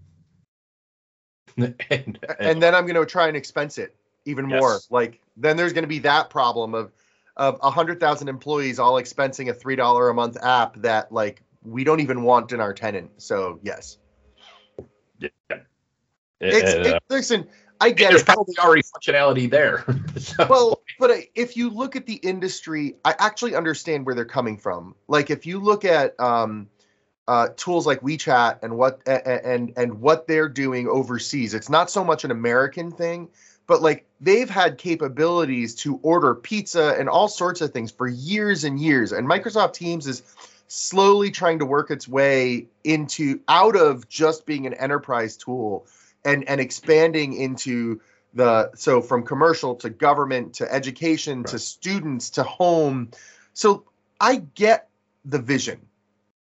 [1.56, 4.61] and, and, and, then I'm going to try and expense it even yes.
[4.61, 4.78] more.
[4.90, 6.92] Like then there's going to be that problem of
[7.37, 11.42] of a hundred thousand employees all expensing a three dollar a month app that like
[11.64, 13.11] we don't even want in our tenant.
[13.18, 13.98] So yes.
[15.18, 15.28] Yeah.
[16.40, 17.46] It's, uh, it, listen,
[17.83, 18.27] I get there's it.
[18.27, 19.85] probably already functionality there.
[20.16, 20.47] so.
[20.49, 24.95] Well, but if you look at the industry, I actually understand where they're coming from.
[25.09, 26.68] Like if you look at um,
[27.27, 32.05] uh, tools like WeChat and what and and what they're doing overseas, it's not so
[32.05, 33.29] much an American thing,
[33.66, 38.62] but like they've had capabilities to order pizza and all sorts of things for years
[38.62, 39.11] and years.
[39.12, 40.23] And Microsoft Teams is
[40.68, 45.87] slowly trying to work its way into out of just being an enterprise tool
[46.24, 48.00] and and expanding into
[48.35, 51.46] the so from commercial to government to education right.
[51.46, 53.11] to students to home
[53.52, 53.85] so
[54.20, 54.88] i get
[55.24, 55.80] the vision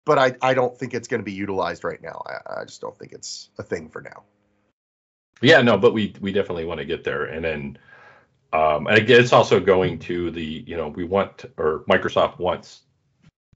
[0.07, 2.23] but I, I don't think it's going to be utilized right now.
[2.25, 4.23] I, I just don't think it's a thing for now.
[5.41, 7.77] Yeah, no, but we we definitely want to get there, and then
[8.53, 12.83] um, and again, it's also going to the you know we want or Microsoft wants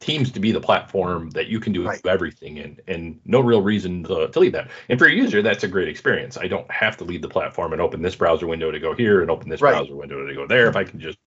[0.02, 2.02] Teams to be the platform that you can do Right.
[2.06, 4.70] everything in, and no real reason to, to leave that.
[4.90, 6.38] And for a user, that's a great experience.
[6.38, 9.22] I don't have to leave the platform and open this browser window to go here
[9.22, 9.74] and open this Right.
[9.74, 10.68] browser window to go there.
[10.68, 11.20] If I can just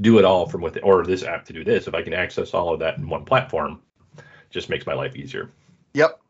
[0.00, 2.52] do it all from within, or this app to do this, if I can access
[2.52, 3.80] all of that in one platform,
[4.50, 5.52] just makes my life easier.
[5.94, 6.20] Yep.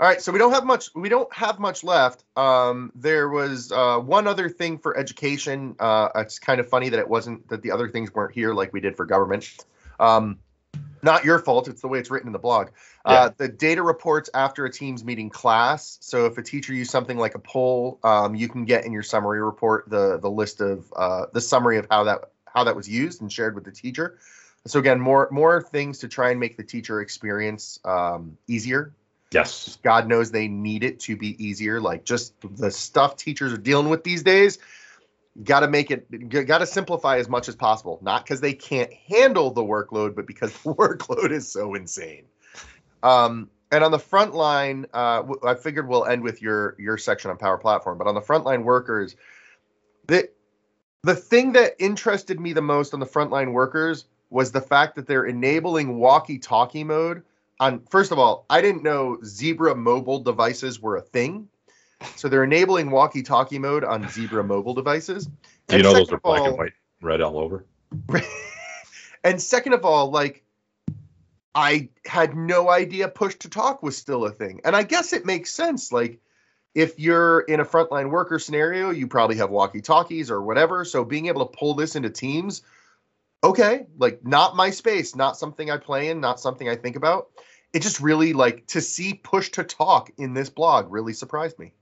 [0.00, 0.88] All right, so we don't have much.
[0.94, 2.24] We don't have much left.
[2.34, 5.76] Um, there was uh, one other thing for education.
[5.78, 8.72] Uh, it's kind of funny that it wasn't that the other things weren't here like
[8.72, 9.46] we did for government.
[10.00, 10.38] Um,
[11.02, 11.68] not your fault.
[11.68, 12.68] It's the way it's written in the blog.
[13.04, 15.98] Uh, the data reports after a team's meeting class.
[16.00, 19.02] So if a teacher used something like a poll, um, you can get in your
[19.02, 22.88] summary report the the list of uh, the summary of how that how that was
[22.88, 24.18] used and shared with the teacher.
[24.66, 28.92] So again, more more things to try and make the teacher experience um, easier.
[29.32, 29.78] Yes.
[29.82, 31.80] God knows they need it to be easier.
[31.80, 34.58] Like just the stuff teachers are dealing with these days,
[35.42, 37.98] got to make it, got to simplify as much as possible.
[38.02, 42.24] Not because they can't handle the workload, but because the workload is so insane.
[43.02, 47.30] Um, and on the front line, uh, I figured we'll end with your your section
[47.30, 47.98] on Power Platform.
[47.98, 49.16] But on the frontline workers,
[50.06, 50.28] the
[51.02, 55.06] the thing that interested me the most on the frontline workers was the fact that
[55.06, 57.22] they're enabling walkie-talkie mode
[57.60, 61.48] on first of all, I didn't know Zebra mobile devices were a thing.
[62.16, 65.28] So they're enabling walkie-talkie mode on Zebra mobile devices.
[65.66, 67.64] Do you know those are black all- and white, red all over?
[69.24, 70.44] and second of all, like
[71.54, 74.60] I had no idea push to talk was still a thing.
[74.64, 75.92] And I guess it makes sense.
[75.92, 76.20] Like
[76.74, 80.84] if you're in a frontline worker scenario, you probably have walkie-talkies or whatever.
[80.84, 82.62] So being able to pull this into teams,
[83.42, 87.30] okay, like not my space, not something I play in, not something I think about.
[87.72, 91.72] It just really like to see push to talk in this blog really surprised me.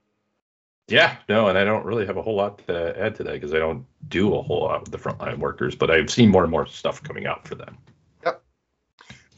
[0.89, 3.53] Yeah, no, and I don't really have a whole lot to add to that because
[3.53, 6.51] I don't do a whole lot with the frontline workers, but I've seen more and
[6.51, 7.77] more stuff coming out for them.
[8.25, 8.43] Yep.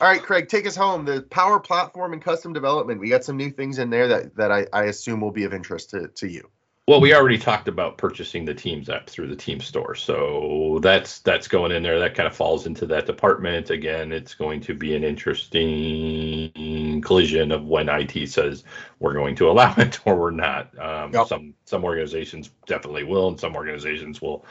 [0.01, 1.05] All right, Craig, take us home.
[1.05, 3.01] The Power Platform and custom development.
[3.01, 5.53] We got some new things in there that that I, I assume will be of
[5.53, 6.49] interest to, to you.
[6.91, 11.21] Well, we already talked about purchasing the Teams app through the Team Store, so that's
[11.21, 12.01] that's going in there.
[12.01, 13.71] That kind of falls into that department.
[13.71, 18.65] Again, it's going to be an interesting collision of when IT says
[18.99, 20.77] we're going to allow it or we're not.
[20.81, 21.29] Um, Yep.
[21.29, 24.45] Some some organizations definitely will, and some organizations will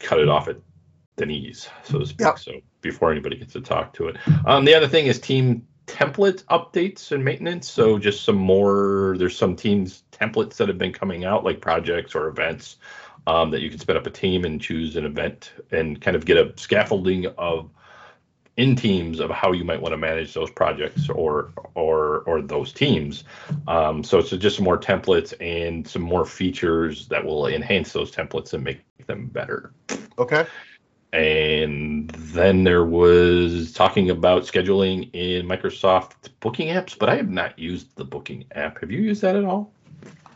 [0.00, 0.56] cut it off at
[1.14, 2.26] the knees, so to speak.
[2.26, 2.40] Yep.
[2.40, 6.44] So before anybody gets to talk to it, um, the other thing is team template
[6.44, 7.68] updates and maintenance.
[7.68, 9.16] So just some more.
[9.18, 12.76] There's some teams templates that have been coming out, like projects or events,
[13.26, 16.24] um, that you can spin up a team and choose an event and kind of
[16.24, 17.70] get a scaffolding of
[18.56, 22.72] in teams of how you might want to manage those projects or or or those
[22.72, 23.24] teams.
[23.66, 28.10] Um, so it's just some more templates and some more features that will enhance those
[28.10, 29.72] templates and make them better.
[30.18, 30.44] Okay.
[31.12, 37.58] And then there was talking about scheduling in Microsoft booking apps, but I have not
[37.58, 38.80] used the booking app.
[38.80, 39.72] Have you used that at all?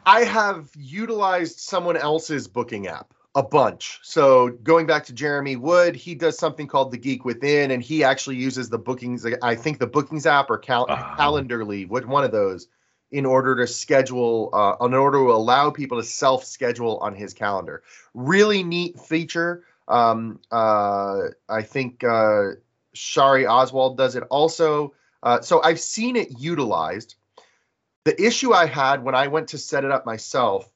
[0.07, 4.01] I have utilized someone else's booking app a bunch.
[4.03, 8.03] So going back to Jeremy Wood, he does something called the Geek Within, and he
[8.03, 9.27] actually uses the bookings.
[9.43, 11.17] I think the bookings app or cal- Ah.
[11.19, 12.69] Calendly, what one of those,
[13.11, 17.33] in order to schedule, uh, in order to allow people to self schedule on his
[17.33, 17.83] calendar.
[18.15, 19.65] Really neat feature.
[19.93, 22.53] Um, uh, I think uh,
[22.95, 24.95] Shari Oswald does it also.
[25.23, 27.17] Uh, so I've seen it utilized.
[28.05, 30.69] The issue I had when I went to set it up myself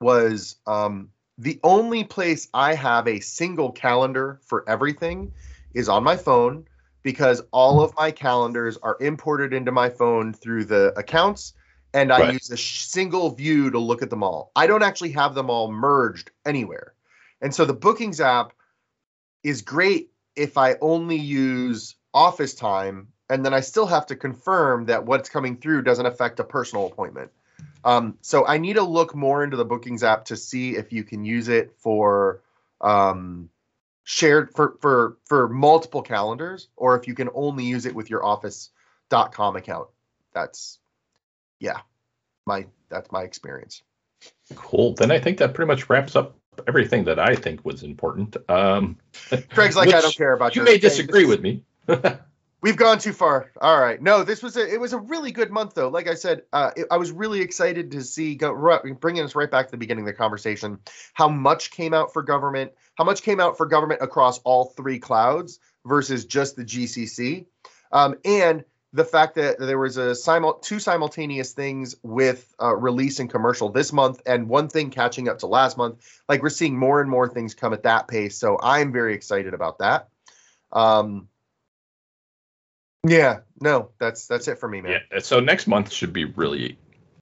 [0.00, 5.32] was um, the only place I have a single calendar for everything
[5.72, 6.66] is on my phone
[7.02, 11.54] because all of my calendars are imported into my phone through the accounts
[11.94, 12.32] and I Right.
[12.34, 14.50] use a single view to look at them all.
[14.56, 16.95] I don't actually have them all merged anywhere.
[17.40, 18.52] And so the bookings app
[19.42, 24.86] is great if I only use office time and then I still have to confirm
[24.86, 27.30] that what's coming through doesn't affect a personal appointment.
[27.84, 31.04] Um, so I need to look more into the bookings app to see if you
[31.04, 32.42] can use it for
[32.80, 33.48] um,
[34.04, 38.24] shared for for for multiple calendars or if you can only use it with your
[38.24, 39.88] office.com account.
[40.32, 40.78] That's
[41.58, 41.80] yeah,
[42.44, 43.82] my that's my experience.
[44.54, 44.94] Cool.
[44.94, 46.36] Then I think that pretty much wraps up
[46.66, 48.36] everything that I think was important.
[48.48, 48.96] Um,
[49.50, 50.80] Craig's like I don't care about You may thing.
[50.80, 51.62] disagree with me.
[52.62, 53.52] We've gone too far.
[53.60, 54.00] All right.
[54.00, 55.88] No, this was a it was a really good month though.
[55.88, 59.34] Like I said, uh, it, I was really excited to see go right, bringing us
[59.34, 60.78] right back to the beginning of the conversation.
[61.12, 62.72] How much came out for government?
[62.96, 67.46] How much came out for government across all three clouds versus just the GCC?
[67.92, 68.64] Um, and
[68.96, 73.68] the fact that there was a simul two simultaneous things with uh, release and commercial
[73.68, 76.20] this month, and one thing catching up to last month.
[76.28, 79.52] Like we're seeing more and more things come at that pace, so I'm very excited
[79.52, 80.08] about that.
[80.72, 81.28] Um,
[83.06, 85.00] yeah, no, that's that's it for me, man.
[85.12, 85.18] Yeah.
[85.18, 86.78] So next month should be really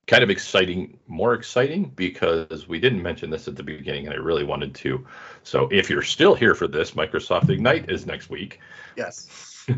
[0.06, 4.18] kind of exciting, more exciting because we didn't mention this at the beginning, and I
[4.18, 5.04] really wanted to.
[5.42, 8.60] So if you're still here for this, Microsoft Ignite is next week.
[8.96, 9.26] Yes.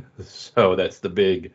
[0.22, 1.52] so that's the big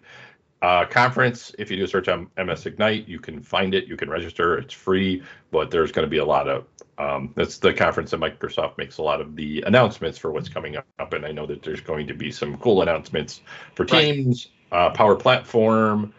[0.62, 1.54] uh, conference.
[1.58, 3.86] If you do a search on MS Ignite, you can find it.
[3.86, 4.58] You can register.
[4.58, 6.66] It's free, but there's going to be a lot of.
[6.98, 10.78] Um, that's the conference that Microsoft makes a lot of the announcements for what's coming
[10.78, 13.42] up, and I know that there's going to be some cool announcements
[13.76, 14.86] for Teams, right.
[14.86, 16.14] uh, Power Platform.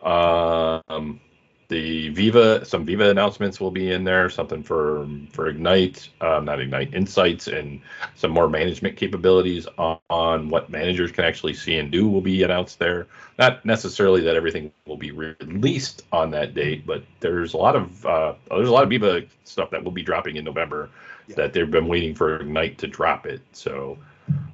[0.00, 1.20] Uh, um,
[1.68, 4.30] the Viva, some Viva announcements will be in there.
[4.30, 7.80] Something for for Ignite, uh, not Ignite Insights, and
[8.14, 12.42] some more management capabilities on, on, what managers can actually see and do will be
[12.42, 13.06] announced there.
[13.38, 18.06] Not necessarily that everything will be released on that date, but there's a lot of
[18.06, 20.88] uh, there's a lot of Viva stuff that will be dropping in November
[21.26, 21.36] yeah.
[21.36, 23.42] that they've been waiting for Ignite to drop it.
[23.52, 23.98] So.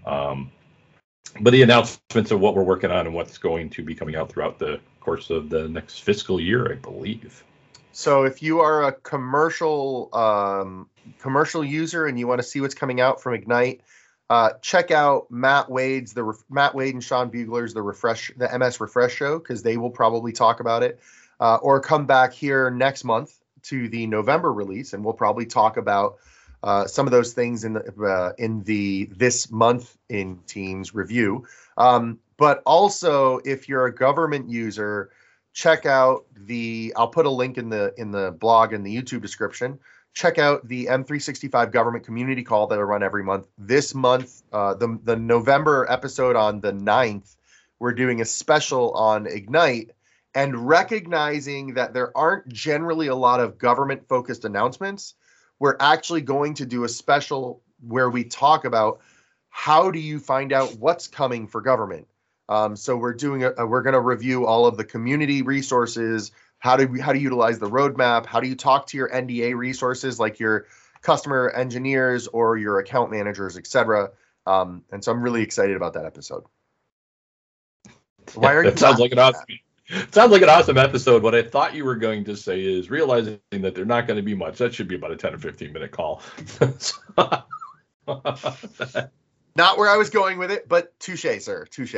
[0.04, 0.50] Um,
[1.40, 4.30] but the announcements of what we're working on and what's going to be coming out
[4.30, 7.44] throughout the course of the next fiscal year, I believe.
[7.92, 10.88] So if you are a commercial um,
[11.20, 13.82] commercial user and you want to see what's coming out from Ignite,
[14.30, 18.80] uh, check out Matt Wade's the Matt Wade and Sean Bugler's the refresh the MS
[18.80, 20.98] Refresh show because they will probably talk about it,
[21.38, 25.76] uh, or come back here next month to the November release and we'll probably talk
[25.76, 26.16] about
[26.64, 31.46] uh, some of those things in the uh, in the this month in Teams review.
[31.76, 35.10] Um, but also if you're a government user
[35.52, 39.22] check out the i'll put a link in the in the blog and the youtube
[39.22, 39.78] description.
[40.12, 43.48] Check out the m365 government community call that i run every month.
[43.58, 47.36] This month uh, the, the november episode on the 9th
[47.78, 49.90] we're doing a special on ignite
[50.34, 55.14] and recognizing that there aren't generally a lot of government focused announcements.
[55.58, 59.00] We're actually going to do a special where we talk about
[59.50, 62.08] how do you find out what's coming for government
[62.48, 66.32] um, so we're doing a, we're going to review all of the community resources.
[66.58, 68.26] How do how to utilize the roadmap?
[68.26, 70.66] How do you talk to your NDA resources like your
[71.02, 74.10] customer engineers or your account managers, etc.
[74.46, 76.44] Um, and so I'm really excited about that episode.
[78.34, 78.70] Why are you?
[78.70, 79.44] That sounds like an awesome.
[80.10, 81.22] Sounds like an awesome episode.
[81.22, 84.22] What I thought you were going to say is realizing that they're not going to
[84.22, 84.56] be much.
[84.56, 86.22] That should be about a 10 or 15 minute call.
[88.08, 91.66] not where I was going with it, but touche, sir.
[91.70, 91.96] Touche.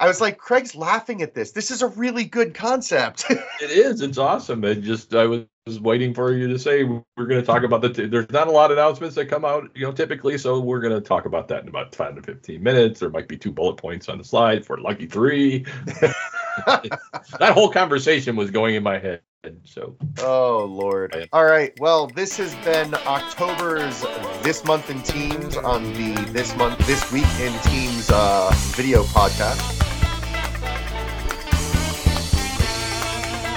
[0.00, 1.50] I was like, Craig's laughing at this.
[1.50, 3.24] This is a really good concept.
[3.30, 4.00] it is.
[4.00, 4.64] It's awesome.
[4.64, 7.92] I just I was waiting for you to say we're going to talk about the.
[7.92, 10.38] T- There's not a lot of announcements that come out, you know, typically.
[10.38, 13.00] So we're going to talk about that in about five to fifteen minutes.
[13.00, 15.66] There might be two bullet points on the slide for lucky three.
[16.66, 19.20] that whole conversation was going in my head.
[19.64, 19.96] So.
[20.20, 21.28] Oh Lord.
[21.32, 21.72] All right.
[21.78, 24.00] Well, this has been October's
[24.42, 29.62] this month in Teams on the this month this week in Teams uh, video podcast.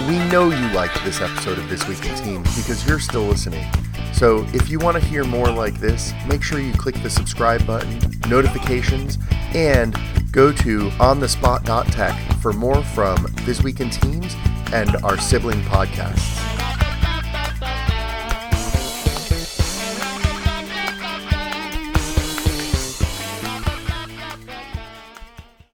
[0.08, 3.66] We know you liked this episode of This Week in Teams because you're still listening.
[4.22, 7.66] So if you want to hear more like this, make sure you click the subscribe
[7.66, 8.00] button,
[8.30, 9.18] notifications,
[9.56, 10.00] and
[10.32, 14.36] go to onthespot.tech for more from This Week in Teams
[14.74, 16.61] and our sibling podcasts.